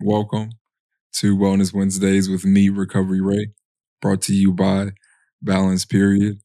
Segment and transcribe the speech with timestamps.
[0.00, 0.50] Welcome
[1.14, 3.48] to Wellness Wednesdays with me, Recovery Ray,
[4.00, 4.90] brought to you by
[5.42, 6.38] Balance Period.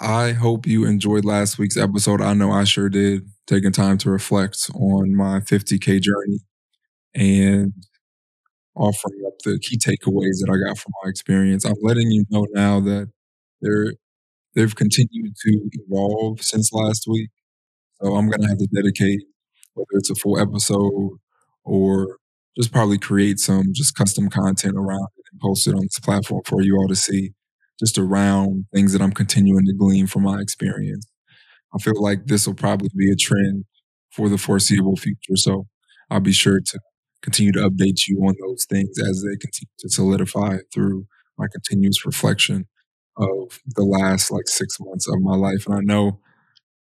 [0.00, 2.22] I hope you enjoyed last week's episode.
[2.22, 6.38] I know I sure did, taking time to reflect on my 50K journey
[7.14, 7.74] and
[8.74, 11.66] offering up the key takeaways that I got from my experience.
[11.66, 13.10] I'm letting you know now that
[13.60, 13.92] they're,
[14.54, 17.28] they've continued to evolve since last week.
[18.00, 19.20] So I'm going to have to dedicate,
[19.74, 21.18] whether it's a full episode
[21.64, 22.19] or
[22.56, 26.42] just probably create some just custom content around it and post it on this platform
[26.44, 27.30] for you all to see,
[27.78, 31.06] just around things that I'm continuing to glean from my experience.
[31.74, 33.64] I feel like this will probably be a trend
[34.10, 35.36] for the foreseeable future.
[35.36, 35.66] So
[36.10, 36.80] I'll be sure to
[37.22, 41.06] continue to update you on those things as they continue to solidify through
[41.38, 42.66] my continuous reflection
[43.16, 45.66] of the last like six months of my life.
[45.66, 46.20] And I know,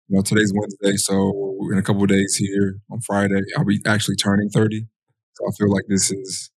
[0.09, 4.17] you know, today's Wednesday, so in a couple days here on Friday, I'll be actually
[4.17, 4.87] turning 30.
[5.35, 6.51] So I feel like this is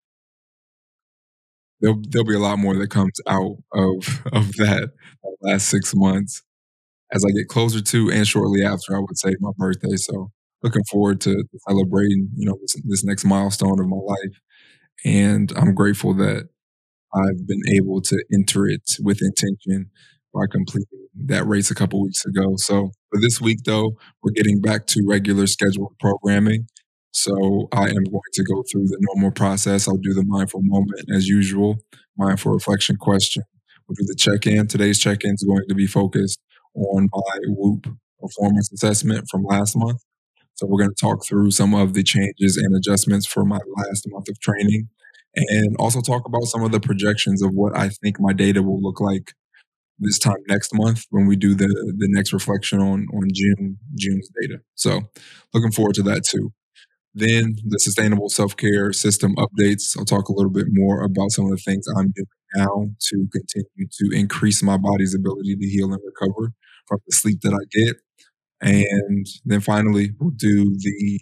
[1.81, 4.91] there'll there'll be a lot more that comes out of of that,
[5.41, 6.43] last six months
[7.13, 8.95] as I get closer to and shortly after.
[8.95, 9.95] I would say my birthday.
[9.97, 10.31] So
[10.63, 14.39] looking forward to celebrating you know this, this next milestone of my life,
[15.05, 16.49] and I'm grateful that
[17.13, 19.89] I've been able to enter it with intention
[20.33, 20.87] by completing
[21.27, 22.55] that race a couple weeks ago.
[22.57, 26.67] So for this week, though, we're getting back to regular scheduled programming.
[27.11, 29.87] So I am going to go through the normal process.
[29.87, 31.77] I'll do the mindful moment as usual,
[32.17, 33.43] mindful reflection question.
[33.87, 34.67] We'll do the check in.
[34.67, 36.39] Today's check in is going to be focused
[36.75, 37.87] on my WHOOP
[38.19, 40.01] performance assessment from last month.
[40.55, 44.05] So we're going to talk through some of the changes and adjustments for my last
[44.07, 44.89] month of training
[45.35, 48.81] and also talk about some of the projections of what I think my data will
[48.81, 49.33] look like
[49.99, 54.29] this time next month when we do the the next reflection on on June June's
[54.41, 54.61] data.
[54.75, 55.01] So
[55.53, 56.51] looking forward to that too.
[57.13, 59.97] Then the sustainable self care system updates.
[59.97, 63.27] I'll talk a little bit more about some of the things I'm doing now to
[63.31, 66.53] continue to increase my body's ability to heal and recover
[66.87, 67.97] from the sleep that I get.
[68.61, 71.19] And then finally, we'll do the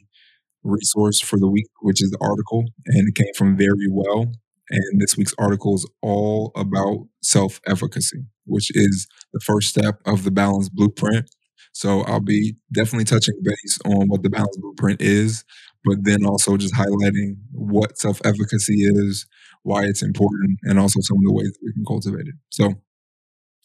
[0.64, 4.34] resource for the week, which is the article, and it came from Verywell.
[4.72, 10.24] And this week's article is all about self efficacy, which is the first step of
[10.24, 11.30] the balance blueprint.
[11.74, 15.44] So I'll be definitely touching base on what the balance blueprint is,
[15.86, 19.26] but then also just highlighting what self efficacy is,
[19.64, 22.36] why it's important, and also some of the ways that we can cultivate it.
[22.50, 22.76] So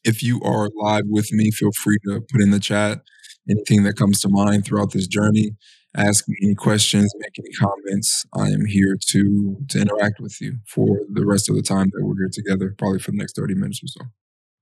[0.05, 3.01] if you are live with me, feel free to put in the chat
[3.51, 5.57] anything that comes to mind throughout this journey.
[5.97, 8.25] Ask me any questions, make any comments.
[8.37, 12.05] I am here to to interact with you for the rest of the time that
[12.05, 14.01] we're here together, probably for the next 30 minutes or so.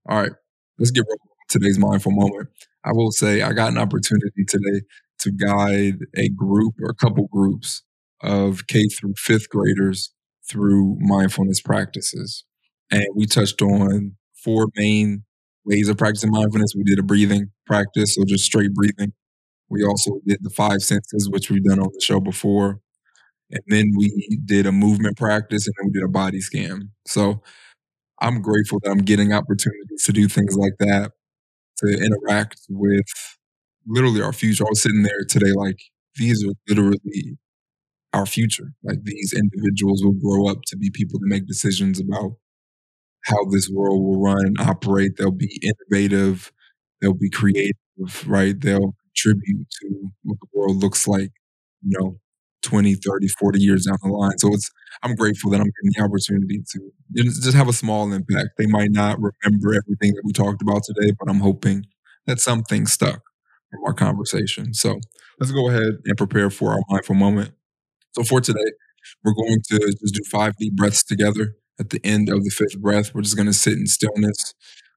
[0.09, 0.33] All right,
[0.79, 1.19] let's get rolling
[1.49, 2.49] today's mindful moment.
[2.85, 4.83] I will say I got an opportunity today
[5.23, 7.83] to guide a group or a couple groups
[8.23, 10.13] of K through fifth graders
[10.49, 12.45] through mindfulness practices.
[12.91, 15.25] And we touched on four main
[15.65, 16.75] ways of practicing mindfulness.
[16.77, 19.13] We did a breathing practice, so just straight breathing.
[19.69, 22.81] We also did the five senses, which we've done on the show before.
[23.51, 26.91] And then we did a movement practice and then we did a body scan.
[27.07, 27.43] So
[28.21, 31.13] I'm grateful that I'm getting opportunities to do things like that,
[31.79, 33.07] to interact with
[33.87, 34.65] literally our future.
[34.65, 35.79] I was sitting there today, like,
[36.17, 37.39] these are literally
[38.13, 38.73] our future.
[38.85, 42.33] Like, these individuals will grow up to be people to make decisions about
[43.25, 45.13] how this world will run and operate.
[45.17, 46.53] They'll be innovative,
[47.01, 47.75] they'll be creative,
[48.27, 48.59] right?
[48.61, 51.31] They'll contribute to what the world looks like,
[51.83, 52.19] you know,
[52.63, 54.39] 20, 30, 40 years down the line.
[54.39, 54.71] So it's
[55.03, 56.91] I'm grateful that I'm getting the opportunity to
[57.25, 58.51] just have a small impact.
[58.59, 61.87] They might not remember everything that we talked about today, but I'm hoping
[62.27, 63.21] that something stuck
[63.73, 64.75] from our conversation.
[64.75, 65.01] So
[65.41, 67.53] let's go ahead and prepare for our mindful moment.
[68.13, 68.73] So for today,
[69.25, 71.57] we're going to just do five deep breaths together.
[71.81, 74.55] At the end of the fifth breath, we're just going to sit in stillness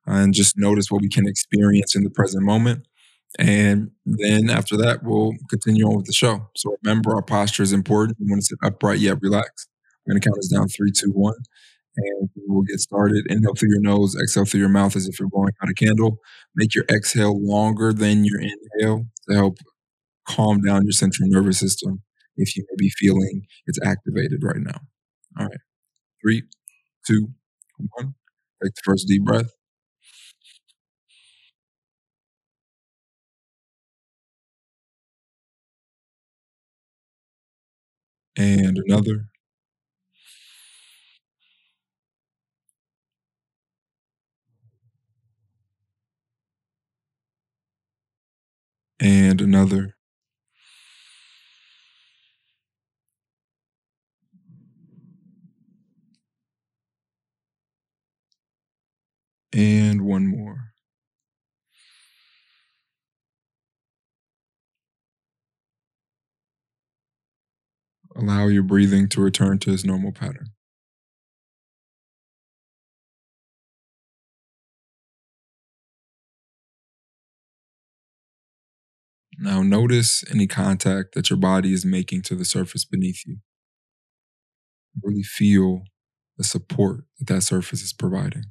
[0.07, 2.85] uh, and just notice what we can experience in the present moment.
[3.39, 6.49] And then after that, we'll continue on with the show.
[6.55, 8.17] So remember, our posture is important.
[8.19, 9.69] We want to sit upright yet relaxed.
[10.05, 11.35] I'm going to count us down three, two, one,
[11.97, 13.25] and we'll get started.
[13.29, 16.19] Inhale through your nose, exhale through your mouth as if you're blowing out a candle.
[16.55, 19.57] Make your exhale longer than your inhale to help
[20.27, 22.01] calm down your central nervous system
[22.37, 24.79] if you may be feeling it's activated right now.
[25.39, 25.59] All right.
[26.23, 26.43] Three,
[27.07, 27.29] two,
[27.97, 28.15] one.
[28.63, 29.51] Take the first deep breath.
[38.37, 39.27] And another.
[49.35, 49.95] and another.
[59.51, 60.71] And one more.
[68.15, 70.53] Allow your breathing to return to its normal pattern.
[79.45, 83.37] Now, notice any contact that your body is making to the surface beneath you.
[85.01, 85.83] Really feel
[86.37, 88.43] the support that that surface is providing.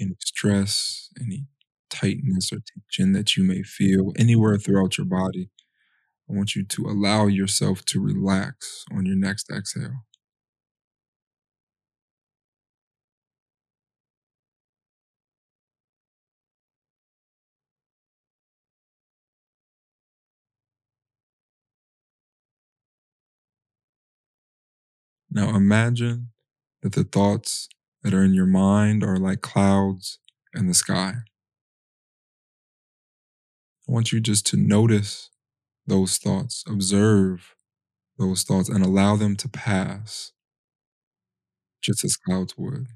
[0.00, 1.46] Any stress, any
[1.90, 5.50] tightness or tension that you may feel anywhere throughout your body,
[6.30, 10.04] I want you to allow yourself to relax on your next exhale.
[25.30, 26.30] Now imagine
[26.82, 27.68] that the thoughts
[28.02, 30.18] that are in your mind are like clouds
[30.54, 31.14] in the sky.
[33.88, 35.28] I want you just to notice
[35.86, 37.54] those thoughts, observe
[38.18, 40.32] those thoughts, and allow them to pass
[41.82, 42.86] just as clouds would.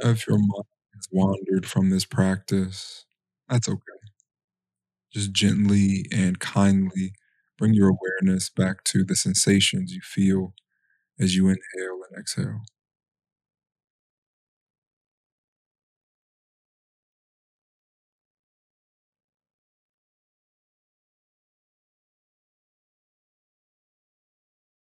[0.00, 0.64] If your mind
[0.96, 3.06] has wandered from this practice,
[3.48, 3.80] that's okay.
[5.12, 7.12] Just gently and kindly
[7.58, 10.54] bring your awareness back to the sensations you feel
[11.20, 12.62] as you inhale and exhale.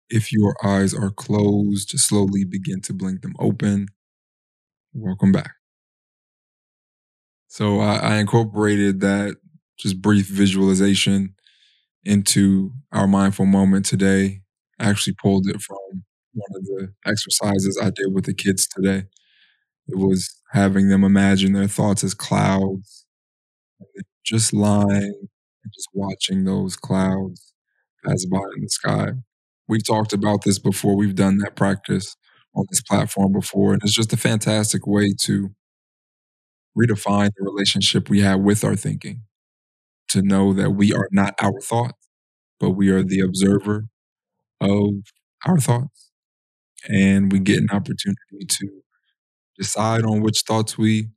[0.09, 3.89] If your eyes are closed, slowly begin to blink them open.
[4.95, 5.57] Welcome back.
[7.55, 9.37] So I, I incorporated that
[9.79, 11.37] just brief visualization
[12.05, 14.41] into our mindful moment today.
[14.81, 15.79] I actually pulled it from
[16.33, 19.05] one of the exercises I did with the kids today.
[19.87, 23.07] It was having them imagine their thoughts as clouds,
[24.25, 25.15] just lying
[25.63, 27.53] and just watching those clouds
[28.05, 29.09] pass by in the sky.
[29.69, 30.97] We've talked about this before.
[30.97, 32.17] We've done that practice
[32.57, 35.51] on this platform before, and it's just a fantastic way to
[36.79, 39.23] redefine the relationship we have with our thinking.
[40.11, 42.09] To know that we are not our thoughts,
[42.61, 43.87] but we are the observer
[44.61, 44.91] of
[45.47, 46.11] our thoughts.
[46.89, 48.69] And we get an opportunity to
[49.59, 51.09] decide on which thoughts we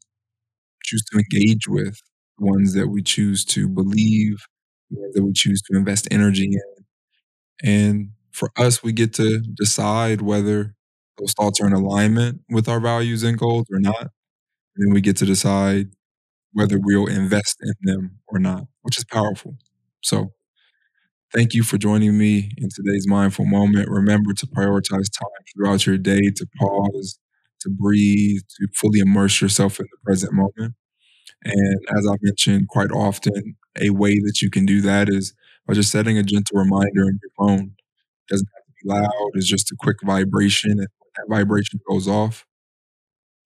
[0.84, 2.00] choose to engage with,
[2.40, 4.38] ones that we choose to believe,
[4.92, 6.86] that we choose to invest energy in.
[7.70, 10.76] And for us, we get to decide whether
[11.18, 14.12] those thoughts are in alignment with our values and goals or not.
[14.78, 15.90] And then we get to decide
[16.54, 19.58] whether we'll invest in them or not, which is powerful.
[20.02, 20.34] So,
[21.34, 23.90] thank you for joining me in today's mindful moment.
[23.90, 27.20] Remember to prioritize time throughout your day to pause,
[27.62, 30.74] to breathe, to fully immerse yourself in the present moment.
[31.44, 35.34] And as I've mentioned quite often, a way that you can do that is
[35.68, 37.72] by just setting a gentle reminder on your phone.
[38.30, 40.72] It doesn't have to be loud, it's just a quick vibration.
[40.72, 42.46] And when that vibration goes off,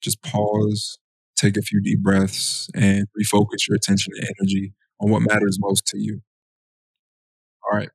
[0.01, 0.97] just pause,
[1.41, 5.85] take a few deep breaths, and refocus your attention and energy on what matters most
[5.87, 6.21] to you.
[7.63, 7.89] All right.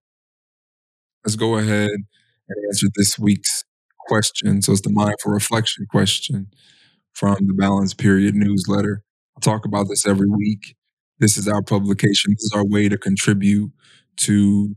[1.25, 3.65] Let's go ahead and answer this week's
[4.01, 4.63] question.
[4.63, 6.49] So it's the mindful reflection question
[7.15, 9.03] from the Balance Period newsletter.
[9.37, 10.77] I talk about this every week.
[11.19, 12.33] This is our publication.
[12.33, 13.73] This is our way to contribute
[14.19, 14.77] to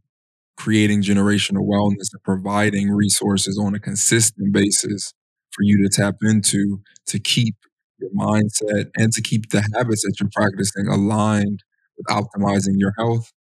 [0.58, 5.14] creating generational wellness and providing resources on a consistent basis
[5.52, 7.56] for you to tap into to keep
[8.00, 11.64] your mindset and to keep the habits that you're practicing aligned
[11.98, 13.32] with optimizing your health,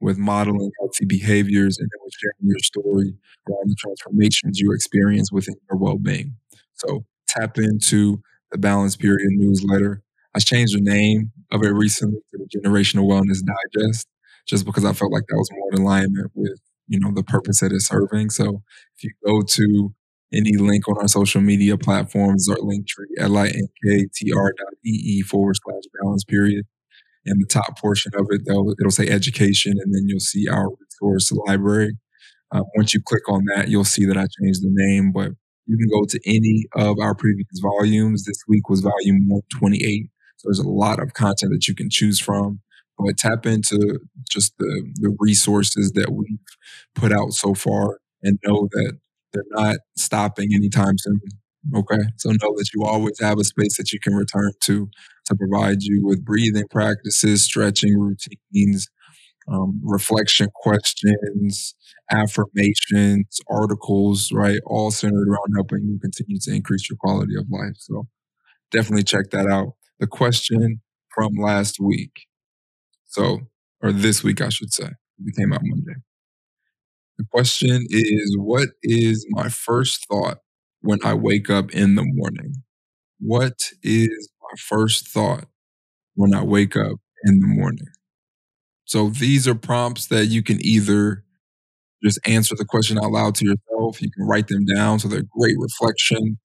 [0.00, 3.14] with modeling healthy behaviors, and then with sharing your story
[3.48, 6.36] around the transformations you experience within your well being.
[6.74, 8.20] So tap into
[8.52, 10.02] the Balance Period newsletter.
[10.34, 13.40] I changed the name of it recently to the Generational Wellness
[13.74, 14.06] Digest
[14.46, 17.60] just because I felt like that was more in alignment with, you know, the purpose
[17.60, 18.30] that it's serving.
[18.30, 18.62] So
[18.96, 19.94] if you go to
[20.32, 26.64] any link on our social media platforms or Linktree, dot ee forward slash balance period.
[27.24, 30.68] In the top portion of it, though, it'll say education, and then you'll see our
[31.02, 31.96] resource library.
[32.52, 35.32] Uh, once you click on that, you'll see that I changed the name, but
[35.66, 38.24] you can go to any of our previous volumes.
[38.24, 40.08] This week was volume 128.
[40.36, 42.60] So there's a lot of content that you can choose from.
[42.98, 43.98] But tap into
[44.30, 46.38] just the, the resources that we've
[46.94, 48.98] put out so far and know that
[49.36, 51.20] they're not stopping anytime soon.
[51.74, 54.88] Okay, so know that you always have a space that you can return to,
[55.26, 58.88] to provide you with breathing practices, stretching routines,
[59.48, 61.74] um, reflection questions,
[62.10, 64.60] affirmations, articles, right?
[64.66, 67.76] All centered around helping you continue to increase your quality of life.
[67.78, 68.06] So
[68.70, 69.74] definitely check that out.
[69.98, 70.82] The question
[71.14, 72.26] from last week.
[73.06, 73.40] So,
[73.82, 74.90] or this week, I should say.
[75.24, 76.00] It came out Monday.
[77.18, 80.38] The question is What is my first thought
[80.80, 82.54] when I wake up in the morning?
[83.20, 85.46] What is my first thought
[86.14, 87.88] when I wake up in the morning?
[88.84, 91.24] So these are prompts that you can either
[92.04, 94.98] just answer the question out loud to yourself, you can write them down.
[94.98, 96.38] So they're great reflection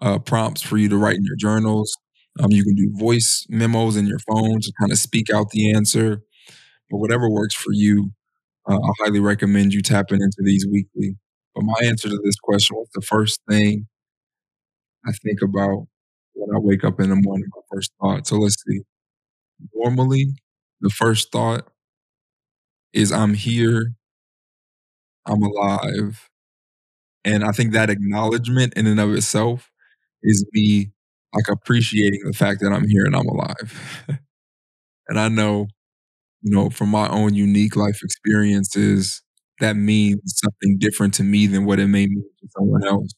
[0.00, 1.96] uh, prompts for you to write in your journals.
[2.40, 5.72] Um, you can do voice memos in your phone to kind of speak out the
[5.72, 6.22] answer,
[6.90, 8.10] but whatever works for you.
[8.68, 11.16] Uh, I highly recommend you tapping into these weekly.
[11.54, 13.86] But my answer to this question what's the first thing
[15.06, 15.86] I think about
[16.34, 18.26] when I wake up in the morning, my first thought.
[18.26, 18.80] So let's see.
[19.74, 20.28] Normally,
[20.80, 21.68] the first thought
[22.92, 23.92] is I'm here,
[25.26, 26.28] I'm alive.
[27.24, 29.70] And I think that acknowledgement in and of itself
[30.22, 30.90] is me
[31.34, 34.04] like appreciating the fact that I'm here and I'm alive.
[35.08, 35.68] and I know,
[36.46, 39.22] you know, from my own unique life experiences,
[39.60, 43.12] that means something different to me than what it may mean to someone else.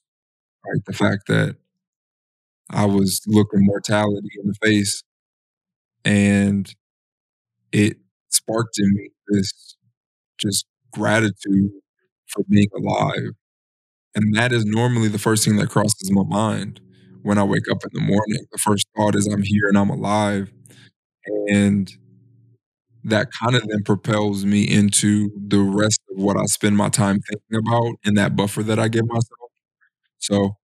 [0.66, 0.82] Right.
[0.86, 1.56] The fact that
[2.70, 5.02] I was looking mortality in the face
[6.04, 6.72] and
[7.72, 7.98] it
[8.30, 9.76] sparked in me this
[10.38, 11.70] just gratitude
[12.28, 13.32] for being alive.
[14.14, 16.80] And that is normally the first thing that crosses my mind
[17.22, 18.46] when I wake up in the morning.
[18.52, 20.52] The first thought is I'm here and I'm alive.
[21.48, 21.90] And
[23.04, 27.20] that kind of then propels me into the rest of what I spend my time
[27.20, 29.50] thinking about and that buffer that I give myself.
[30.18, 30.56] So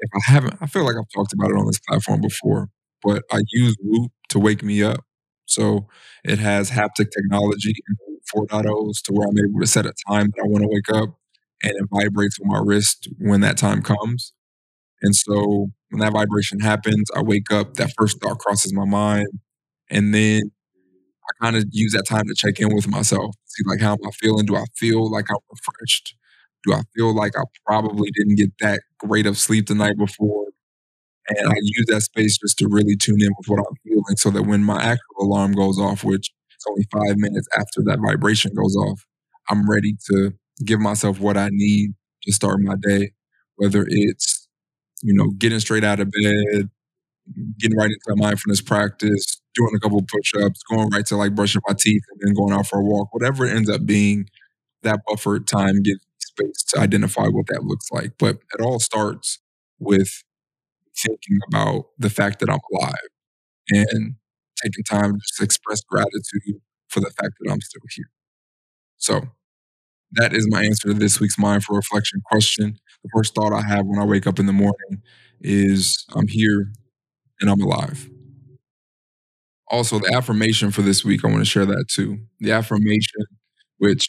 [0.00, 2.68] if I haven't, I feel like I've talked about it on this platform before,
[3.02, 5.04] but I use Whoop to wake me up.
[5.46, 5.88] So
[6.24, 7.96] it has haptic technology in
[8.34, 11.16] 4.0s to where I'm able to set a time that I want to wake up
[11.62, 14.32] and it vibrates on my wrist when that time comes.
[15.02, 19.28] And so when that vibration happens, I wake up, that first thought crosses my mind.
[19.90, 20.42] And then
[21.30, 23.98] I kind of use that time to check in with myself, see like how am
[24.06, 24.46] I feeling?
[24.46, 26.16] Do I feel like I'm refreshed?
[26.66, 30.46] Do I feel like I probably didn't get that great of sleep the night before?
[31.28, 34.30] And I use that space just to really tune in with what I'm feeling so
[34.30, 38.52] that when my actual alarm goes off, which is only five minutes after that vibration
[38.54, 39.04] goes off,
[39.48, 40.32] I'm ready to
[40.64, 41.92] give myself what I need
[42.24, 43.12] to start my day,
[43.56, 44.48] whether it's,
[45.02, 46.70] you know, getting straight out of bed,
[47.58, 51.62] getting right into mindfulness practice, doing a couple push ups, going right to like brushing
[51.68, 54.28] my teeth and then going out for a walk, whatever ends up being,
[54.82, 58.12] that buffer time gives space to identify what that looks like.
[58.18, 59.40] But it all starts
[59.78, 60.22] with
[60.96, 62.94] thinking about the fact that I'm alive
[63.70, 64.16] and
[64.62, 68.10] taking time to express gratitude for the fact that I'm still here.
[68.98, 69.22] So
[70.12, 72.78] that is my answer to this week's mindful reflection question.
[73.02, 75.02] The first thought I have when I wake up in the morning
[75.40, 76.72] is I'm here
[77.40, 78.10] and I'm alive.
[79.70, 82.18] Also, the affirmation for this week, I want to share that too.
[82.40, 83.22] The affirmation,
[83.78, 84.06] which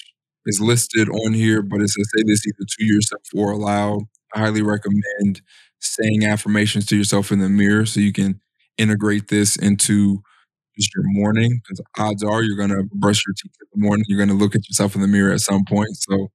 [0.47, 4.01] is listed on here, but it says say this either to yourself or aloud.
[4.33, 5.41] I highly recommend
[5.79, 8.41] saying affirmations to yourself in the mirror so you can
[8.77, 10.21] integrate this into
[10.77, 14.05] just your morning because odds are you're going to brush your teeth in the morning.
[14.07, 15.89] You're going to look at yourself in the mirror at some point.
[15.97, 16.29] So,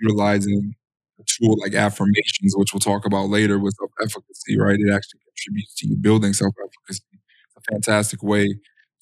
[0.00, 0.74] utilizing
[1.20, 4.78] a tool like affirmations, which we'll talk about later with self efficacy, right?
[4.78, 7.11] It actually contributes to you building self efficacy.
[7.70, 8.48] Fantastic way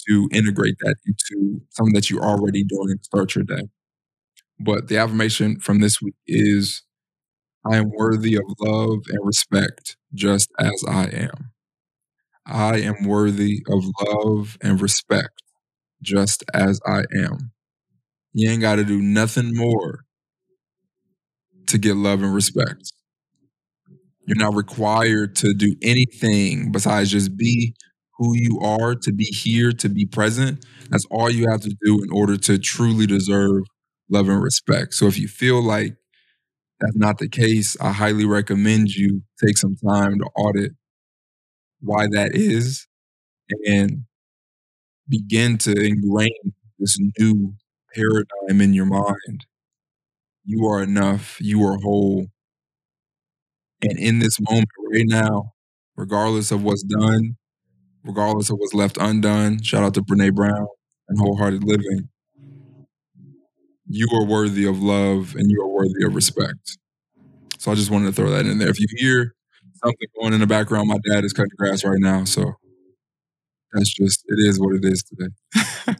[0.08, 3.68] to integrate that into something that you're already doing to start your day.
[4.58, 6.82] But the affirmation from this week is
[7.64, 11.52] I am worthy of love and respect just as I am.
[12.46, 15.42] I am worthy of love and respect
[16.02, 17.52] just as I am.
[18.32, 20.00] You ain't got to do nothing more
[21.66, 22.92] to get love and respect.
[24.26, 27.74] You're not required to do anything besides just be
[28.20, 30.66] who you are, to be here, to be present.
[30.90, 33.64] That's all you have to do in order to truly deserve
[34.10, 34.94] love and respect.
[34.94, 35.96] So if you feel like
[36.80, 40.72] that's not the case, I highly recommend you take some time to audit
[41.80, 42.86] why that is
[43.66, 44.04] and
[45.08, 46.30] begin to ingrain
[46.78, 47.54] this new
[47.94, 49.46] paradigm in your mind.
[50.44, 52.26] You are enough, you are whole.
[53.82, 55.52] And in this moment right now,
[55.96, 57.36] regardless of what's done,
[58.04, 60.66] regardless of what's left undone, shout out to Brene Brown
[61.08, 62.08] and Wholehearted Living
[63.92, 66.78] you are worthy of love and you are worthy of respect.
[67.58, 68.68] So I just wanted to throw that in there.
[68.68, 69.34] If you hear
[69.82, 70.88] something going in the background.
[70.88, 72.54] My dad is cutting grass right now, so
[73.72, 75.98] that's just it is what it is today.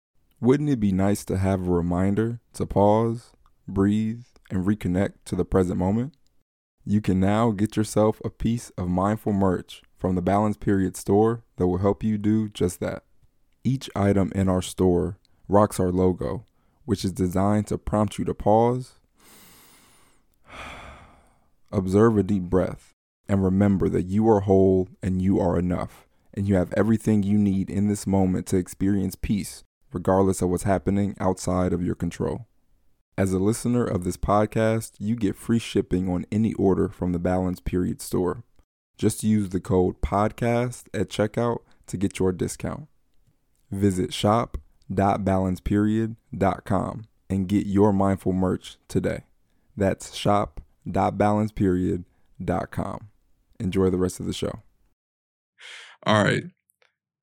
[0.40, 3.32] Wouldn't it be nice to have a reminder to pause,
[3.66, 6.14] breathe, and reconnect to the present moment?
[6.84, 11.42] You can now get yourself a piece of mindful merch from the Balance Period store
[11.56, 13.04] that will help you do just that.
[13.64, 16.44] Each item in our store rocks our logo,
[16.84, 18.94] which is designed to prompt you to pause,
[21.72, 22.92] observe a deep breath,
[23.28, 27.38] and remember that you are whole and you are enough, and you have everything you
[27.38, 32.46] need in this moment to experience peace, regardless of what's happening outside of your control.
[33.18, 37.18] As a listener of this podcast, you get free shipping on any order from the
[37.18, 38.44] Balance Period store.
[38.96, 42.88] Just use the code PODCAST at checkout to get your discount.
[43.70, 49.24] Visit shop.balanceperiod.com and get your mindful merch today.
[49.76, 53.08] That's shop.balanceperiod.com.
[53.58, 54.62] Enjoy the rest of the show.
[56.04, 56.44] All right.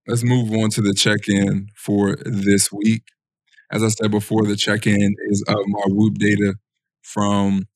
[0.07, 3.03] Let's move on to the check in for this week.
[3.71, 6.55] As I said before, the check in is of my Whoop data
[7.01, 7.67] from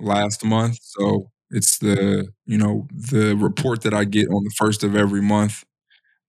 [0.00, 0.78] last month.
[0.82, 5.22] So it's the, you know, the report that I get on the first of every
[5.22, 5.64] month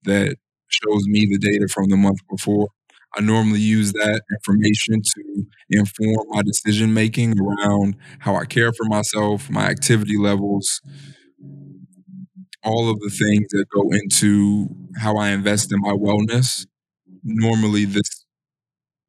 [0.04, 2.70] that shows me the data from the month before.
[3.18, 8.86] I normally use that information to inform my decision making around how I care for
[8.86, 10.82] myself, my activity levels,
[12.64, 16.66] all of the things that go into how I invest in my wellness.
[17.24, 18.26] Normally, this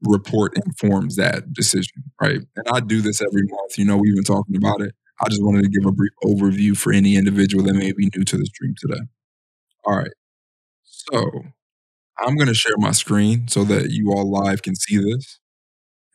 [0.03, 2.41] report informs that decision, right?
[2.57, 3.79] And I do this every month.
[3.79, 4.95] You know, we've been talking about it.
[5.21, 8.25] I just wanted to give a brief overview for any individual that may be new
[8.25, 9.01] to the stream today.
[9.87, 10.13] All right.
[10.85, 11.31] So
[12.21, 15.39] I'm going to share my screen so that you all live can see this.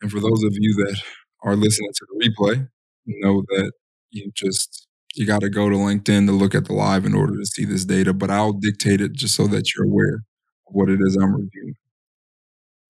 [0.02, 1.00] And for those of you that
[1.44, 2.68] are listening to the replay,
[3.06, 3.72] know that
[4.10, 7.36] you just you got to go to LinkedIn to look at the live in order
[7.36, 10.90] to see this data, but I'll dictate it just so that you're aware of what
[10.90, 11.74] it is I'm reviewing.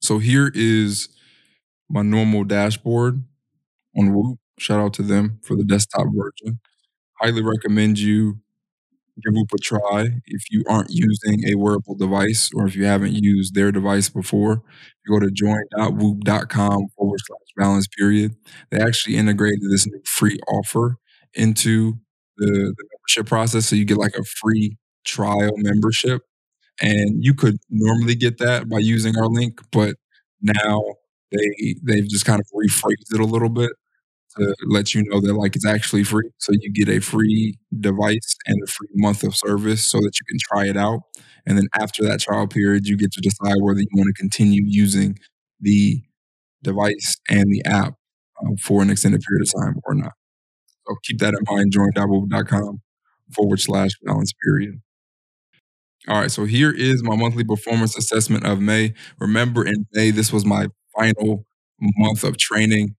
[0.00, 1.08] So here is
[1.90, 3.22] my normal dashboard
[3.96, 4.38] on Whoop.
[4.58, 6.60] Shout out to them for the desktop version.
[7.20, 8.40] Highly recommend you
[9.22, 13.14] give Whoop a try if you aren't using a wearable device or if you haven't
[13.14, 14.62] used their device before.
[15.06, 18.36] You go to join.whoop.com forward slash balance period.
[18.70, 20.98] They actually integrated this new free offer
[21.34, 21.94] into
[22.38, 23.66] the, the membership process.
[23.66, 26.22] So you get like a free trial membership.
[26.82, 29.96] And you could normally get that by using our link, but
[30.42, 30.82] now
[31.32, 33.70] they they've just kind of rephrased it a little bit
[34.38, 36.30] to let you know that like it's actually free.
[36.38, 40.26] So you get a free device and a free month of service so that you
[40.28, 41.00] can try it out.
[41.46, 44.62] And then after that trial period, you get to decide whether you want to continue
[44.64, 45.18] using
[45.60, 46.02] the
[46.62, 47.94] device and the app
[48.44, 50.12] um, for an extended period of time or not.
[50.86, 51.72] So keep that in mind.
[51.72, 52.80] Join.whoop.com
[53.32, 54.80] forward slash balance period.
[56.08, 58.94] All right, so here is my monthly performance assessment of May.
[59.18, 61.44] Remember, in May, this was my final
[61.80, 62.94] month of training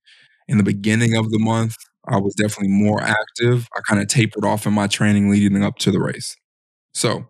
[0.47, 1.75] in the beginning of the month,
[2.07, 3.67] I was definitely more active.
[3.75, 6.35] I kind of tapered off in my training leading up to the race.
[6.93, 7.27] So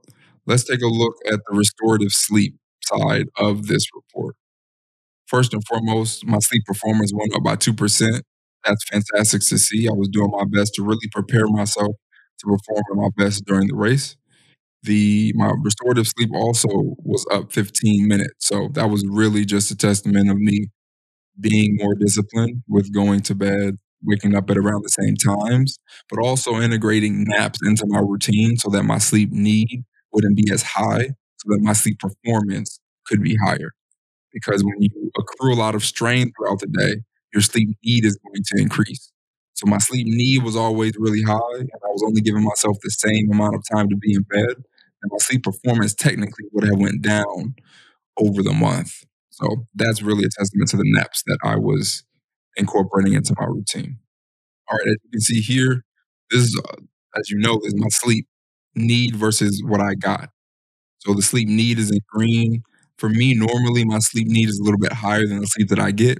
[0.48, 4.36] let's take a look at the restorative sleep side of this report.
[5.28, 8.24] First and foremost, my sleep performance went up by 2%.
[8.66, 9.88] That's fantastic to see.
[9.88, 11.96] I was doing my best to really prepare myself
[12.40, 14.16] to perform at my best during the race.
[14.84, 16.70] The my restorative sleep also
[17.04, 18.48] was up 15 minutes.
[18.48, 20.68] So that was really just a testament of me
[21.40, 26.20] being more disciplined with going to bed, waking up at around the same times, but
[26.20, 31.06] also integrating naps into my routine so that my sleep need wouldn't be as high,
[31.38, 33.72] so that my sleep performance could be higher.
[34.34, 37.02] Because when you accrue a lot of strain throughout the day,
[37.34, 39.12] your sleep need is going to increase.
[39.54, 42.92] So my sleep need was always really high, and I was only giving myself the
[42.92, 44.56] same amount of time to be in bed.
[45.04, 47.56] And my sleep performance technically would have went down
[48.18, 49.04] over the month.
[49.42, 52.04] So that's really a testament to the naps that I was
[52.58, 54.00] incorporating into my routine.
[54.70, 55.84] All right, as you can see here,
[56.32, 56.76] this is, uh,
[57.20, 58.28] as you know, is my sleep
[58.76, 60.30] need versus what I got.
[61.00, 62.64] So the sleep need is in green.
[62.98, 65.80] For me, normally my sleep need is a little bit higher than the sleep that
[65.80, 66.20] I get,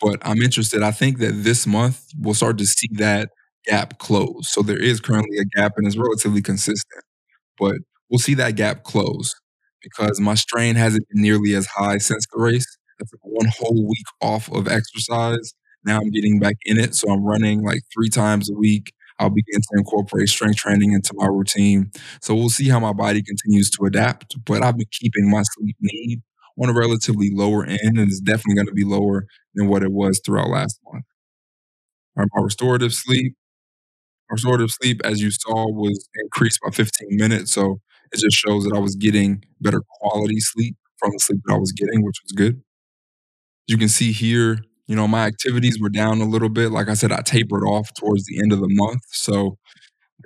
[0.00, 0.82] but I'm interested.
[0.82, 3.30] I think that this month we'll start to see that
[3.66, 4.52] gap close.
[4.52, 7.04] So there is currently a gap and it's relatively consistent,
[7.58, 7.76] but
[8.10, 9.34] we'll see that gap close
[9.84, 12.66] because my strain hasn't been nearly as high since the race.
[13.00, 15.54] I took one whole week off of exercise.
[15.84, 16.96] Now I'm getting back in it.
[16.96, 18.92] So I'm running like three times a week.
[19.20, 21.92] I'll begin to incorporate strength training into my routine.
[22.22, 24.36] So we'll see how my body continues to adapt.
[24.46, 26.22] But I've been keeping my sleep need
[26.62, 29.92] on a relatively lower end, and it's definitely going to be lower than what it
[29.92, 31.04] was throughout last month.
[32.16, 33.34] Right, my restorative sleep
[34.30, 37.80] Restorative sleep, as you saw, was increased by 15 minutes, so
[38.14, 41.58] it just shows that I was getting better quality sleep from the sleep that I
[41.58, 42.62] was getting, which was good.
[43.66, 46.70] You can see here, you know, my activities were down a little bit.
[46.70, 49.58] Like I said, I tapered off towards the end of the month, so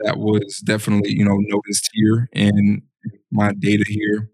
[0.05, 2.83] that was definitely, you know, noticed here in
[3.31, 4.31] my data here.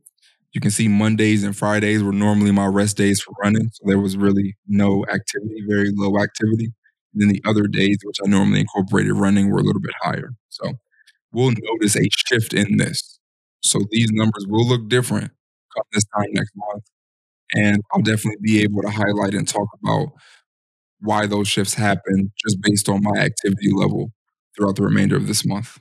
[0.52, 3.98] You can see Mondays and Fridays were normally my rest days for running, so there
[3.98, 6.72] was really no activity, very low activity.
[7.12, 10.30] And then the other days, which I normally incorporated running, were a little bit higher.
[10.48, 10.74] So
[11.32, 13.13] we'll notice a shift in this.
[13.64, 15.32] So these numbers will look different
[15.74, 16.84] come this time next month.
[17.54, 20.08] And I'll definitely be able to highlight and talk about
[21.00, 24.12] why those shifts happen just based on my activity level
[24.56, 25.78] throughout the remainder of this month.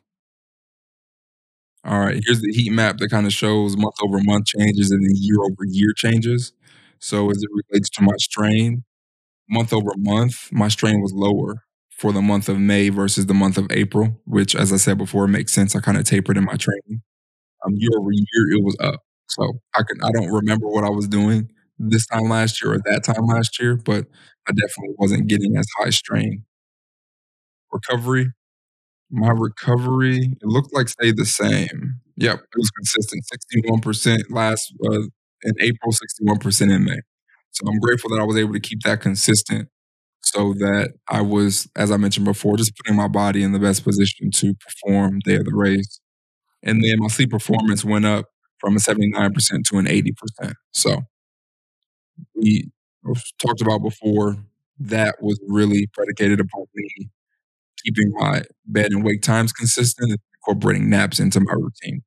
[1.85, 5.03] All right, here's the heat map that kind of shows month over month changes and
[5.03, 6.53] then year over year changes.
[6.99, 8.85] So as it relates to my strain,
[9.49, 13.57] month over month, my strain was lower for the month of May versus the month
[13.57, 15.75] of April, which, as I said before, makes sense.
[15.75, 17.03] I kind of tapered in my training.
[17.65, 19.02] Um, year over year, it was up.
[19.30, 21.49] So I can I don't remember what I was doing
[21.80, 24.06] this time last year or that time last year, but
[24.47, 26.43] I definitely wasn't getting as high strain.
[27.71, 28.32] Recovery,
[29.12, 31.99] my recovery, it looked like stayed the same.
[32.17, 33.23] Yep, it was consistent.
[33.32, 35.02] 61% last uh,
[35.43, 36.99] in April, 61% in May.
[37.52, 39.69] So I'm grateful that I was able to keep that consistent
[40.23, 43.84] so that I was, as I mentioned before, just putting my body in the best
[43.84, 45.99] position to perform day of the race.
[46.63, 48.26] And then my sleep performance went up
[48.60, 50.54] from a 79% to an 80%.
[50.71, 51.02] So
[52.36, 52.71] we
[53.41, 54.38] talked about before,
[54.80, 57.10] that was really predicated upon me
[57.84, 62.02] keeping my bed and wake times consistent and incorporating naps into my routine.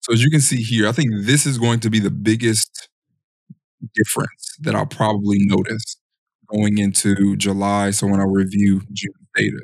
[0.00, 2.88] So as you can see here, I think this is going to be the biggest
[3.94, 5.96] difference that I'll probably notice
[6.50, 7.90] going into July.
[7.90, 9.60] So when I review June data,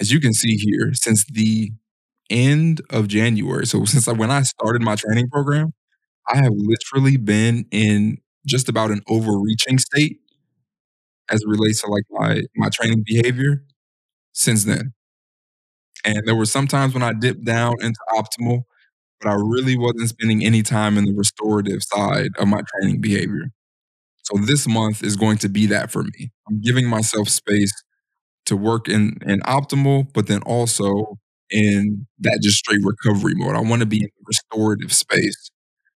[0.00, 1.70] as you can see here, since the
[2.34, 5.74] end of January, so since when I started my training program,
[6.28, 10.18] I have literally been in just about an overreaching state
[11.30, 13.64] as it relates to like my my training behavior
[14.32, 14.92] since then.
[16.04, 18.64] And there were some times when I dipped down into optimal,
[19.20, 23.50] but I really wasn't spending any time in the restorative side of my training behavior.
[24.24, 26.32] So this month is going to be that for me.
[26.48, 27.72] I'm giving myself space
[28.46, 31.18] to work in, in optimal, but then also
[31.50, 33.56] in that just straight recovery mode.
[33.56, 35.50] I want to be in the restorative space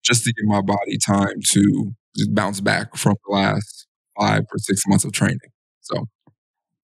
[0.05, 3.87] just to give my body time to just bounce back from the last
[4.19, 5.39] five or six months of training.
[5.81, 6.07] So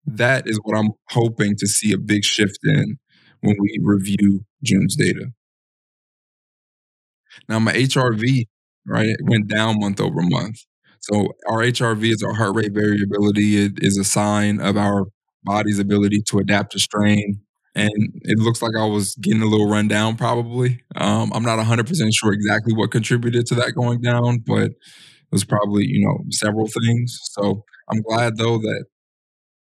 [0.07, 2.99] that is what I'm hoping to see a big shift in
[3.41, 5.27] when we review June's data.
[7.49, 8.47] Now, my HRV,
[8.87, 10.59] right, it went down month over month.
[11.01, 13.65] So, our HRV is our heart rate variability.
[13.65, 15.07] It is a sign of our
[15.43, 17.41] body's ability to adapt to strain.
[17.77, 17.91] And
[18.23, 20.81] it looks like I was getting a little run down, probably.
[20.97, 24.77] Um, I'm not 100% sure exactly what contributed to that going down, but it
[25.33, 27.19] was probably, you know, several things.
[27.33, 28.85] So, I'm glad, though, that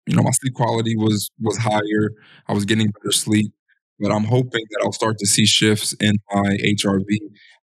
[0.08, 2.12] you know, my sleep quality was was higher.
[2.48, 3.52] I was getting better sleep,
[4.00, 7.20] but I'm hoping that I'll start to see shifts in my HRV.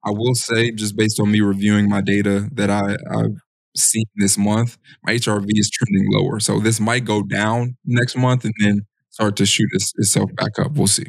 [0.06, 3.38] I will say, just based on me reviewing my data that I, I've
[3.76, 6.40] seen this month, my HRV is trending lower.
[6.40, 8.82] So this might go down next month and then
[9.13, 10.73] start to shoot itself back up.
[10.73, 11.06] We'll see.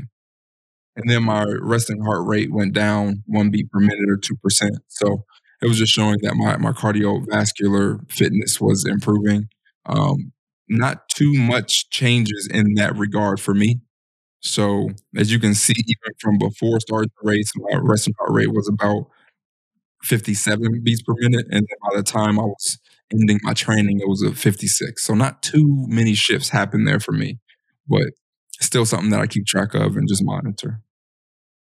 [0.96, 4.70] And then my resting heart rate went down one beat per minute or 2%.
[4.88, 5.24] So
[5.62, 9.48] it was just showing that my, my cardiovascular fitness was improving.
[9.86, 10.32] Um,
[10.68, 13.80] not too much changes in that regard for me.
[14.42, 18.52] So as you can see, even from before starting the race, my resting heart rate
[18.52, 19.06] was about
[20.02, 21.46] 57 beats per minute.
[21.50, 22.78] And then by the time I was
[23.12, 25.02] ending my training, it was a 56.
[25.02, 27.38] So not too many shifts happened there for me,
[27.88, 28.08] but
[28.60, 30.80] still something that I keep track of and just monitor.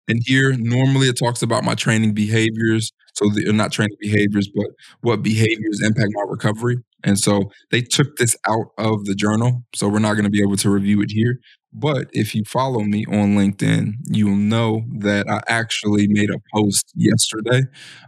[0.07, 2.91] And here, normally it talks about my training behaviors.
[3.13, 4.67] So, they're uh, not training behaviors, but
[5.01, 6.77] what behaviors impact my recovery.
[7.03, 9.63] And so they took this out of the journal.
[9.75, 11.39] So we're not going to be able to review it here.
[11.71, 16.91] But if you follow me on LinkedIn, you'll know that I actually made a post
[16.95, 17.61] yesterday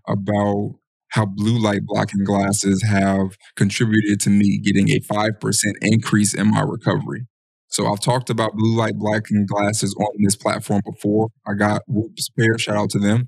[0.08, 0.76] about
[1.10, 6.62] how blue light blocking glasses have contributed to me getting a 5% increase in my
[6.62, 7.28] recovery.
[7.72, 11.30] So I've talked about blue light blocking glasses on this platform before.
[11.48, 13.28] I got Whoops pair, shout out to them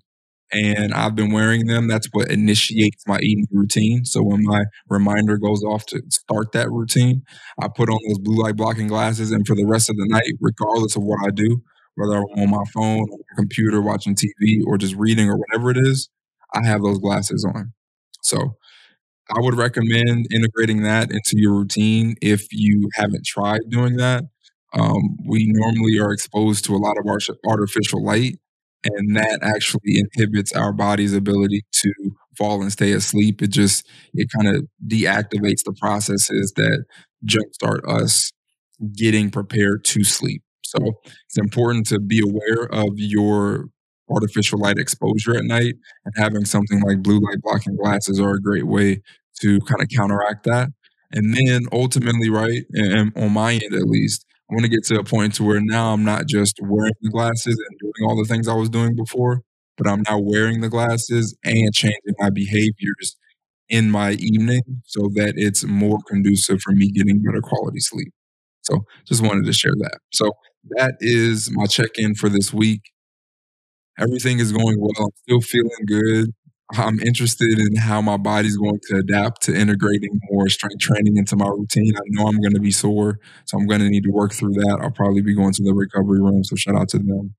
[0.52, 1.88] and I've been wearing them.
[1.88, 4.06] That's what initiates my eating routine.
[4.06, 7.24] So when my reminder goes off to start that routine,
[7.62, 10.32] I put on those blue light blocking glasses, and for the rest of the night,
[10.40, 11.62] regardless of what I do,
[11.96, 15.72] whether I'm on my phone, on my computer, watching TV, or just reading or whatever
[15.72, 16.10] it is,
[16.54, 17.74] I have those glasses on.
[18.22, 18.58] So
[19.32, 24.26] I would recommend integrating that into your routine if you haven't tried doing that.
[24.74, 27.06] Um, we normally are exposed to a lot of
[27.48, 28.40] artificial light,
[28.84, 31.94] and that actually inhibits our body's ability to
[32.38, 33.42] fall and stay asleep.
[33.42, 36.86] It just it kind of deactivates the processes that
[37.26, 38.32] jumpstart us
[38.98, 40.42] getting prepared to sleep.
[40.66, 40.80] So
[41.28, 43.68] it's important to be aware of your
[44.10, 48.42] artificial light exposure at night, and having something like blue light blocking glasses are a
[48.42, 49.02] great way
[49.42, 50.70] to kind of counteract that.
[51.12, 55.00] And then ultimately, right, and on my end at least, I want to get to
[55.00, 58.28] a point to where now I'm not just wearing the glasses and doing all the
[58.28, 59.42] things I was doing before,
[59.78, 63.16] but I'm now wearing the glasses and changing my behaviors
[63.70, 68.14] in my evening so that it's more conducive for me getting better quality sleep.
[68.62, 70.00] So just wanted to share that.
[70.14, 70.32] So
[70.78, 72.82] that is my check-in for this week.
[74.00, 74.92] Everything is going well.
[75.00, 76.32] I'm still feeling good.
[76.74, 81.36] I'm interested in how my body's going to adapt to integrating more strength training into
[81.36, 81.94] my routine.
[81.96, 84.54] I know I'm going to be sore, so I'm going to need to work through
[84.54, 84.80] that.
[84.82, 87.36] I'll probably be going to the recovery room, so shout out to them.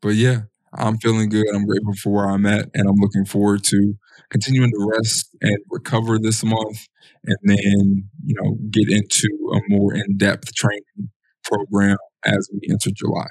[0.00, 1.46] But yeah, I'm feeling good.
[1.54, 3.94] I'm grateful for where I'm at, and I'm looking forward to
[4.30, 6.88] continuing to rest and recover this month,
[7.24, 11.10] and then you know get into a more in-depth training
[11.44, 13.28] program as we enter July.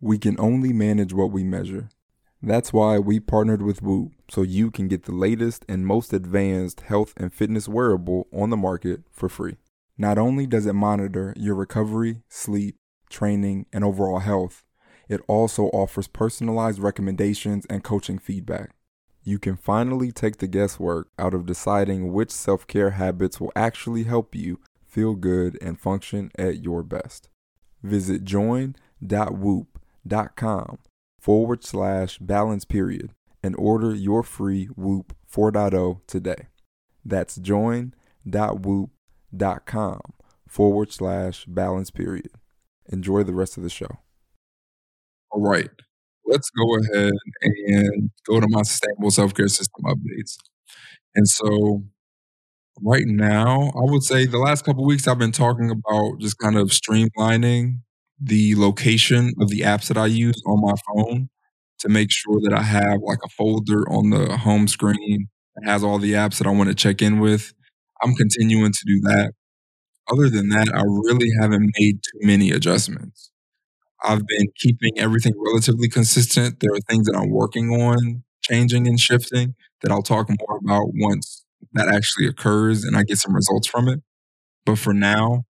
[0.00, 1.90] We can only manage what we measure.
[2.42, 6.82] That's why we partnered with Whoop so you can get the latest and most advanced
[6.82, 9.56] health and fitness wearable on the market for free.
[9.96, 12.76] Not only does it monitor your recovery, sleep,
[13.10, 14.64] training, and overall health,
[15.08, 18.70] it also offers personalized recommendations and coaching feedback.
[19.24, 24.04] You can finally take the guesswork out of deciding which self care habits will actually
[24.04, 27.28] help you feel good and function at your best.
[27.82, 30.78] Visit join.whoop.com
[31.18, 33.10] forward slash balance period
[33.42, 36.46] and order your free Whoop 4.0 today.
[37.04, 40.00] That's join.whoop.com
[40.48, 42.30] forward slash balance period.
[42.90, 43.98] Enjoy the rest of the show.
[45.30, 45.70] All right.
[46.26, 50.36] Let's go ahead and go to my sustainable self care system updates.
[51.14, 51.84] And so,
[52.82, 56.56] right now, I would say the last couple weeks I've been talking about just kind
[56.56, 57.80] of streamlining
[58.20, 61.28] the location of the apps that I use on my phone
[61.80, 65.84] to make sure that I have like a folder on the home screen that has
[65.84, 67.52] all the apps that I want to check in with.
[68.02, 69.32] I'm continuing to do that.
[70.10, 73.30] Other than that, I really haven't made too many adjustments.
[74.04, 76.60] I've been keeping everything relatively consistent.
[76.60, 80.90] There are things that I'm working on changing and shifting that I'll talk more about
[80.94, 84.00] once that actually occurs and I get some results from it.
[84.66, 85.44] But for now,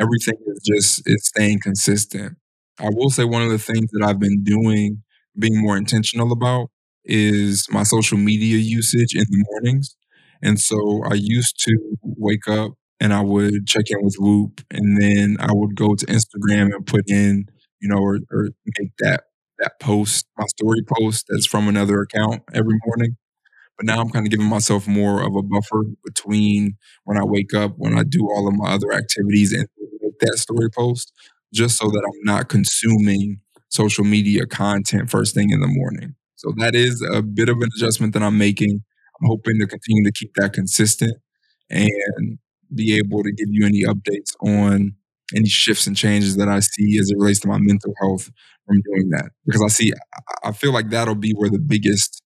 [0.00, 2.36] everything is just it's staying consistent.
[2.78, 5.02] I will say one of the things that I've been doing,
[5.38, 6.68] being more intentional about,
[7.04, 9.96] is my social media usage in the mornings.
[10.42, 15.00] And so I used to wake up and I would check in with Whoop, and
[15.00, 17.46] then I would go to Instagram and put in,
[17.80, 19.24] you know, or, or make that
[19.58, 23.16] that post, my story post that's from another account every morning.
[23.78, 27.54] But now I'm kind of giving myself more of a buffer between when I wake
[27.54, 29.66] up, when I do all of my other activities, and
[30.20, 31.12] that story post,
[31.52, 36.14] just so that I'm not consuming social media content first thing in the morning.
[36.36, 38.82] So that is a bit of an adjustment that I'm making.
[39.20, 41.16] I'm hoping to continue to keep that consistent
[41.70, 42.38] and
[42.74, 44.94] be able to give you any updates on
[45.34, 48.30] any shifts and changes that I see as it relates to my mental health
[48.66, 49.30] from doing that.
[49.46, 49.92] Because I see,
[50.44, 52.21] I feel like that'll be where the biggest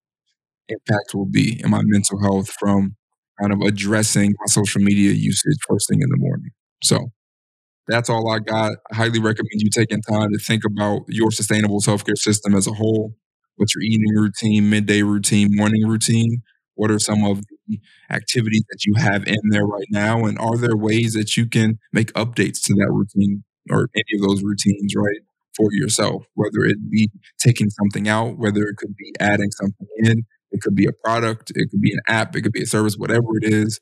[0.69, 2.97] impact will be in my mental health from
[3.41, 6.51] kind of addressing my social media usage first thing in the morning.
[6.83, 7.09] So
[7.89, 8.73] that's all I got.
[8.93, 12.67] I highly recommend you taking time to think about your sustainable self care system as
[12.67, 13.15] a whole.
[13.57, 16.43] What's your eating routine, midday routine, morning routine?
[16.75, 20.27] What are some of the activities that you have in there right now?
[20.27, 24.29] And are there ways that you can make updates to that routine or any of
[24.29, 25.21] those routines, right,
[25.57, 26.27] for yourself?
[26.35, 30.75] Whether it be taking something out, whether it could be adding something in, it could
[30.75, 33.53] be a product, it could be an app, it could be a service, whatever it
[33.53, 33.81] is.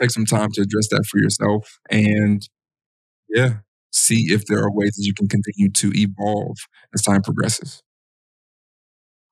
[0.00, 2.48] Take some time to address that for yourself and
[3.28, 3.58] yeah,
[3.92, 6.56] see if there are ways that you can continue to evolve
[6.94, 7.82] as time progresses.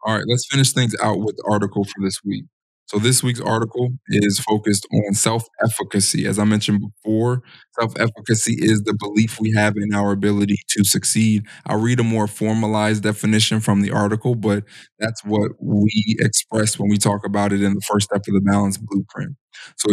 [0.04, 2.44] All right, let's finish things out with the article for this week.
[2.86, 6.26] So, this week's article is focused on self efficacy.
[6.26, 7.42] As I mentioned before,
[7.80, 11.44] self efficacy is the belief we have in our ability to succeed.
[11.66, 14.64] I'll read a more formalized definition from the article, but
[14.98, 18.40] that's what we express when we talk about it in the first step of the
[18.42, 19.36] balance blueprint.
[19.78, 19.88] So,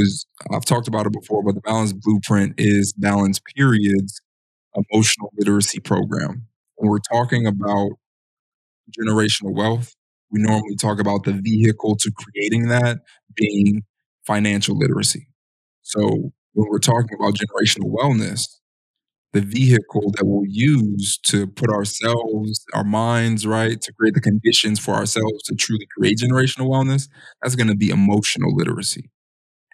[0.52, 4.22] I've talked about it before, but the balance blueprint is balance periods
[4.76, 6.48] emotional literacy program.
[6.76, 7.92] When we're talking about
[9.00, 9.96] generational wealth,
[10.32, 13.00] we normally talk about the vehicle to creating that
[13.36, 13.84] being
[14.26, 15.28] financial literacy.
[15.82, 18.48] So when we're talking about generational wellness,
[19.34, 24.80] the vehicle that we'll use to put ourselves, our minds, right, to create the conditions
[24.80, 27.08] for ourselves to truly create generational wellness,
[27.42, 29.10] that's going to be emotional literacy.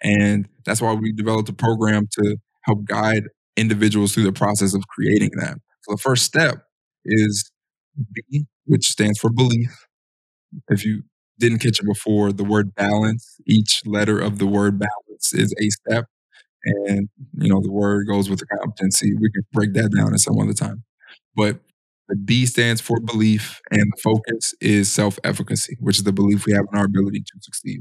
[0.02, 3.24] And that's why we developed a program to help guide
[3.56, 5.56] individuals through the process of creating that.
[5.82, 6.64] So the first step
[7.04, 7.50] is
[8.30, 9.85] B, which stands for belief.
[10.68, 11.02] If you
[11.38, 15.68] didn't catch it before, the word balance, each letter of the word balance is a
[15.70, 16.06] step.
[16.64, 19.14] And, you know, the word goes with the competency.
[19.14, 20.84] We can break that down at some other time.
[21.36, 21.60] But
[22.08, 26.46] the B stands for belief, and the focus is self efficacy, which is the belief
[26.46, 27.80] we have in our ability to succeed.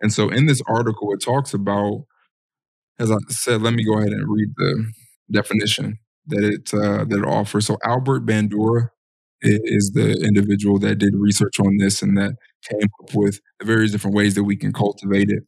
[0.00, 2.04] And so in this article, it talks about,
[2.98, 4.92] as I said, let me go ahead and read the
[5.30, 5.98] definition
[6.28, 7.66] that it uh, that it offers.
[7.66, 8.88] So Albert Bandura
[9.42, 12.34] is the individual that did research on this and that
[12.68, 15.44] came up with the various different ways that we can cultivate it.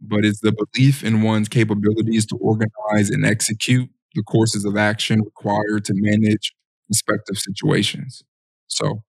[0.00, 5.20] But it's the belief in one's capabilities to organize and execute the courses of action
[5.22, 6.52] required to manage
[6.88, 8.22] respective situations.
[8.68, 9.02] So,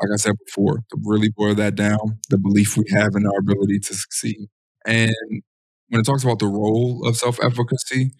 [0.00, 3.38] like I said before, to really boil that down, the belief we have in our
[3.40, 4.48] ability to succeed.
[4.86, 5.14] And
[5.88, 8.12] when it talks about the role of self efficacy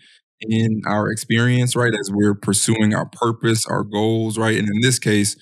[0.49, 4.99] in our experience, right, as we're pursuing our purpose, our goals, right, and in this
[4.99, 5.37] case,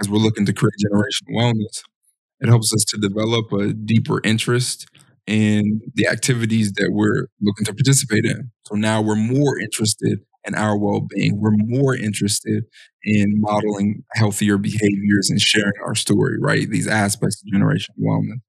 [0.00, 1.82] as we're looking to create generational wellness,
[2.40, 4.86] it helps us to develop a deeper interest
[5.26, 8.50] in the activities that we're looking to participate in.
[8.64, 11.40] So now we're more interested in our well being.
[11.40, 12.64] We're more interested
[13.04, 16.68] in modeling healthier behaviors and sharing our story, right?
[16.70, 18.40] These aspects of generational wellness.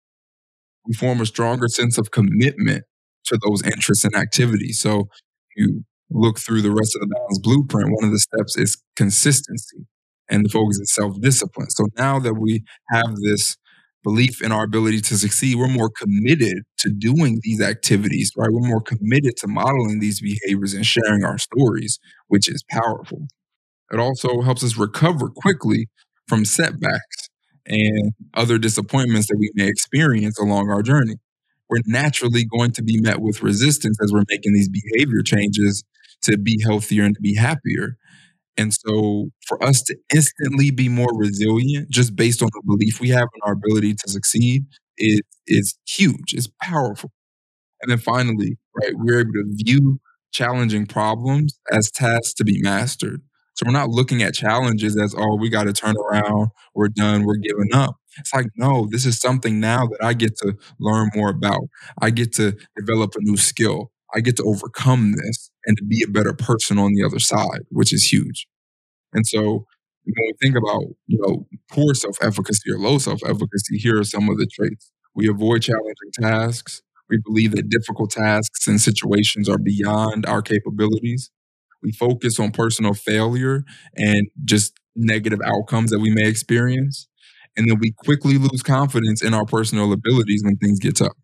[0.86, 2.86] We form a stronger sense of commitment
[3.26, 4.80] to those interests and activities.
[4.80, 5.10] So
[5.56, 9.86] you look through the rest of the balance blueprint, one of the steps is consistency
[10.30, 11.70] and the focus is self discipline.
[11.70, 13.58] So now that we have this
[14.04, 18.50] belief in our ability to succeed, we're more committed to doing these activities, right?
[18.52, 23.28] We're more committed to modeling these behaviors and sharing our stories, which is powerful.
[23.92, 25.88] It also helps us recover quickly
[26.28, 27.30] from setbacks
[27.66, 31.16] and other disappointments that we may experience along our journey.
[31.70, 35.84] We're naturally going to be met with resistance as we're making these behavior changes
[36.24, 37.98] to be healthier and to be happier.
[38.58, 43.10] And so for us to instantly be more resilient just based on the belief we
[43.10, 44.66] have in our ability to succeed
[44.98, 46.34] is is huge.
[46.34, 47.12] It's powerful.
[47.82, 50.00] And then finally, right, we're able to view
[50.32, 53.22] challenging problems as tasks to be mastered.
[53.56, 57.26] So we're not looking at challenges as, oh, we got to turn around, we're done,
[57.26, 57.96] we're giving up.
[58.18, 61.62] It's like, no, this is something now that I get to learn more about.
[62.02, 63.92] I get to develop a new skill.
[64.16, 67.62] I get to overcome this and to be a better person on the other side,
[67.70, 68.48] which is huge.
[69.14, 69.66] And so
[70.04, 74.40] when we think about, you know, poor self-efficacy or low self-efficacy, here are some of
[74.40, 74.92] the traits.
[75.14, 76.82] We avoid challenging tasks.
[77.08, 81.30] We believe that difficult tasks and situations are beyond our capabilities.
[81.84, 83.64] We focus on personal failure
[83.96, 87.08] and just negative outcomes that we may experience.
[87.56, 91.16] And then we quickly lose confidence in our personal abilities when things get tough.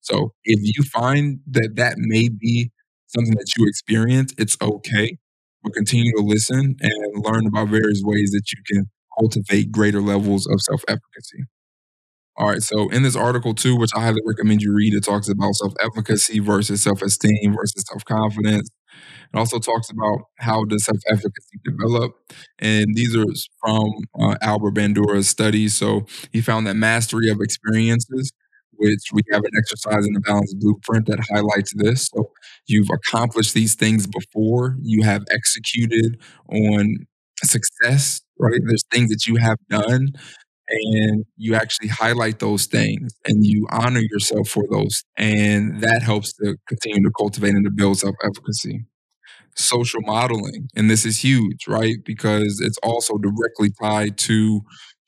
[0.00, 2.70] So if you find that that may be
[3.14, 5.18] something that you experience, it's okay.
[5.62, 8.86] But continue to listen and learn about various ways that you can
[9.18, 11.44] cultivate greater levels of self efficacy.
[12.36, 15.28] All right, so in this article too, which I highly recommend you read, it talks
[15.28, 18.68] about self efficacy versus self esteem versus self confidence.
[19.32, 22.12] It also talks about how does self efficacy develop,
[22.58, 23.26] and these are
[23.60, 25.76] from uh, Albert Bandura's studies.
[25.76, 28.32] So he found that mastery of experiences
[28.78, 32.08] which we have an exercise in the balance blueprint that highlights this.
[32.14, 32.30] So
[32.66, 37.06] you've accomplished these things before, you have executed on
[37.44, 38.60] success, right?
[38.66, 40.08] There's things that you have done,
[40.68, 45.04] and you actually highlight those things and you honor yourself for those.
[45.16, 48.84] And that helps to continue to cultivate and to build self efficacy.
[49.56, 51.96] Social modeling, and this is huge, right?
[52.04, 54.62] Because it's also directly tied to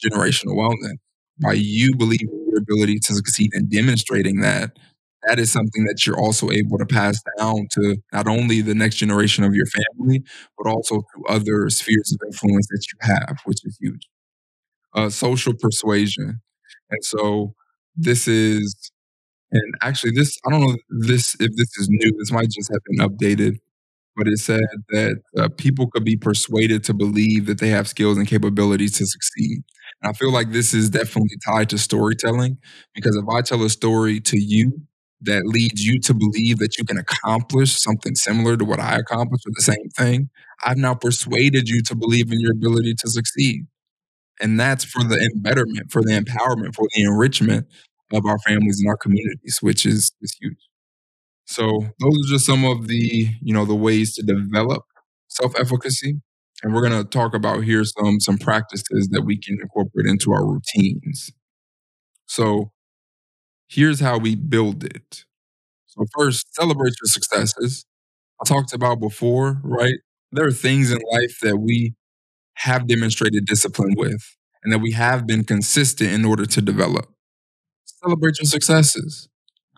[0.05, 0.97] generational wellness
[1.41, 4.79] by you believing your ability to succeed and demonstrating that,
[5.27, 8.97] that is something that you're also able to pass down to not only the next
[8.97, 10.23] generation of your family,
[10.57, 14.09] but also to other spheres of influence that you have, which is huge.
[14.95, 16.41] Uh, social persuasion.
[16.91, 17.55] And so
[17.97, 18.91] this is,
[19.53, 22.83] and actually, this, I don't know this if this is new, this might just have
[22.91, 23.59] been updated,
[24.17, 28.19] but it said that uh, people could be persuaded to believe that they have skills
[28.19, 29.63] and capabilities to succeed.
[30.03, 32.59] And I feel like this is definitely tied to storytelling
[32.95, 34.83] because if I tell a story to you
[35.23, 39.47] that leads you to believe that you can accomplish something similar to what I accomplished
[39.47, 40.31] or the same thing,
[40.65, 43.67] I've now persuaded you to believe in your ability to succeed.
[44.41, 47.67] And that's for the embetterment, for the empowerment, for the enrichment
[48.13, 50.59] of our families and our communities, which is, is huge.
[51.47, 51.65] So
[52.01, 54.83] those are just some of the, you know, the ways to develop
[55.29, 56.21] self-efficacy.
[56.63, 60.47] And we're gonna talk about here some some practices that we can incorporate into our
[60.47, 61.31] routines.
[62.27, 62.73] So
[63.69, 65.25] here's how we build it.
[65.87, 67.87] So first, celebrate your successes.
[68.43, 69.97] I talked about before, right?
[70.33, 71.95] There are things in life that we
[72.57, 77.09] have demonstrated discipline with and that we have been consistent in order to develop.
[77.85, 79.29] Celebrate your successes.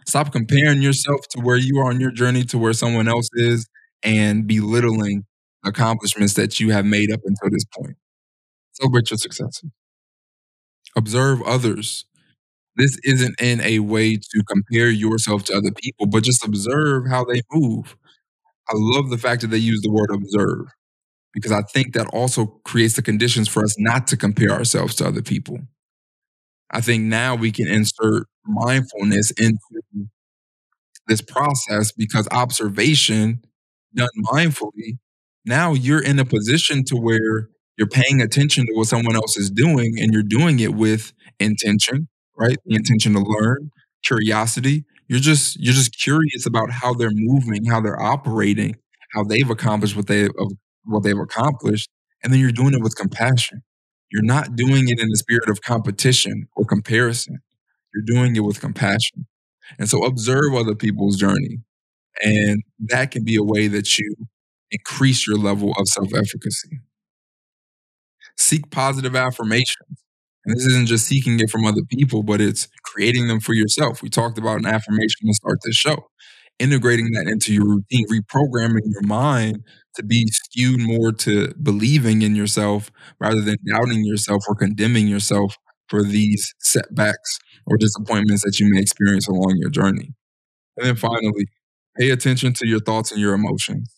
[0.06, 3.68] Stop comparing yourself to where you are on your journey to where someone else is
[4.04, 5.24] and belittling
[5.64, 7.96] accomplishments that you have made up until this point.
[8.72, 9.70] Celebrate your successes.
[10.96, 12.04] Observe others.
[12.76, 17.24] This isn't in a way to compare yourself to other people, but just observe how
[17.24, 17.96] they move.
[18.68, 20.66] I love the fact that they use the word observe
[21.34, 25.06] because I think that also creates the conditions for us not to compare ourselves to
[25.06, 25.58] other people.
[26.70, 29.58] I think now we can insert mindfulness into
[31.06, 33.42] this process because observation
[33.94, 34.98] done mindfully,
[35.48, 39.50] now you're in a position to where you're paying attention to what someone else is
[39.50, 42.58] doing and you're doing it with intention, right?
[42.66, 43.70] The intention to learn,
[44.04, 44.84] curiosity.
[45.08, 48.76] You're just you're just curious about how they're moving, how they're operating,
[49.14, 50.28] how they've accomplished what they
[50.84, 51.88] what they've accomplished,
[52.22, 53.62] and then you're doing it with compassion.
[54.12, 57.38] You're not doing it in the spirit of competition or comparison.
[57.94, 59.26] You're doing it with compassion.
[59.78, 61.58] And so observe other people's journey.
[62.22, 64.14] And that can be a way that you
[64.70, 66.80] increase your level of self efficacy.
[68.36, 70.02] Seek positive affirmations.
[70.44, 74.02] And this isn't just seeking it from other people, but it's creating them for yourself.
[74.02, 76.08] We talked about an affirmation to start this show.
[76.58, 79.62] Integrating that into your routine, reprogramming your mind
[79.94, 82.90] to be skewed more to believing in yourself
[83.20, 85.56] rather than doubting yourself or condemning yourself
[85.88, 90.14] for these setbacks or disappointments that you may experience along your journey.
[90.76, 91.46] And then finally,
[91.98, 93.94] pay attention to your thoughts and your emotions.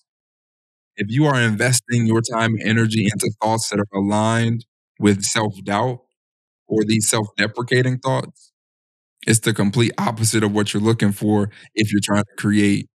[1.00, 4.66] If you are investing your time and energy into thoughts that are aligned
[5.00, 6.00] with self doubt
[6.68, 8.52] or these self deprecating thoughts,
[9.26, 12.88] it's the complete opposite of what you're looking for if you're trying to create,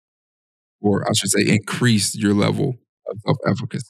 [0.80, 2.74] or I should say, increase your level
[3.10, 3.86] of self efficacy.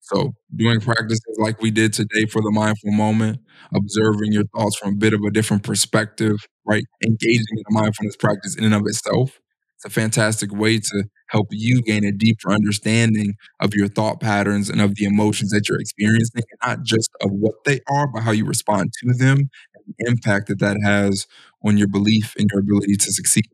[0.00, 3.40] So, doing practices like we did today for the mindful moment,
[3.74, 6.84] observing your thoughts from a bit of a different perspective, right?
[7.06, 9.38] Engaging in a mindfulness practice in and of itself.
[9.82, 14.68] It's a fantastic way to help you gain a deeper understanding of your thought patterns
[14.68, 18.32] and of the emotions that you're experiencing, not just of what they are, but how
[18.32, 21.26] you respond to them and the impact that that has
[21.64, 23.46] on your belief and your ability to succeed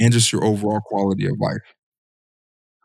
[0.00, 1.62] and just your overall quality of life.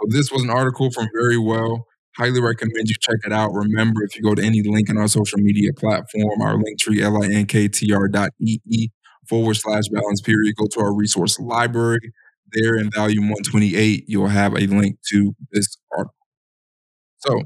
[0.01, 1.83] So, this was an article from Verywell.
[2.17, 3.51] Highly recommend you check it out.
[3.53, 8.11] Remember, if you go to any link in our social media platform, our Linktree, linktr
[8.11, 8.89] dot ee
[9.27, 12.11] forward slash balance period, go to our resource library.
[12.53, 16.15] There in volume 128, you'll have a link to this article.
[17.19, 17.41] So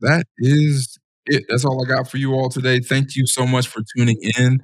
[0.00, 1.44] that is it.
[1.48, 2.80] That's all I got for you all today.
[2.80, 4.60] Thank you so much for tuning in.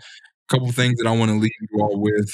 [0.51, 2.31] A couple things that I want to leave you all with.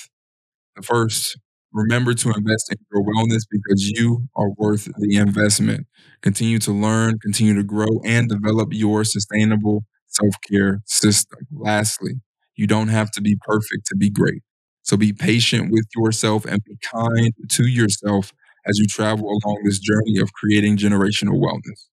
[0.76, 1.38] The first,
[1.72, 5.86] remember to invest in your wellness because you are worth the investment.
[6.22, 11.40] Continue to learn, continue to grow, and develop your sustainable self care system.
[11.52, 12.14] Lastly,
[12.56, 14.42] you don't have to be perfect to be great.
[14.82, 18.32] So be patient with yourself and be kind to yourself
[18.66, 21.86] as you travel along this journey of creating generational wellness.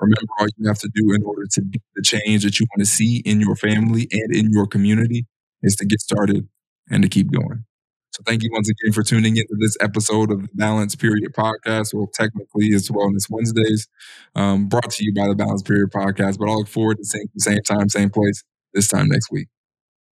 [0.00, 2.80] Remember, all you have to do in order to be the change that you want
[2.80, 5.26] to see in your family and in your community
[5.62, 6.48] is to get started
[6.90, 7.64] and to keep going.
[8.12, 11.94] So thank you once again for tuning into this episode of the Balance Period Podcast.
[11.94, 13.88] Well, technically it's Wellness Wednesdays,
[14.36, 16.38] um, brought to you by the Balance Period Podcast.
[16.38, 19.48] But I look forward to seeing you same time, same place, this time next week.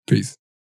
[0.07, 0.38] Peace.